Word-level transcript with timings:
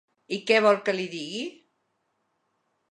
I 0.37 0.39
què 0.51 0.61
vol 0.67 0.79
que 0.87 0.95
li 1.01 1.05
digui? 1.13 1.45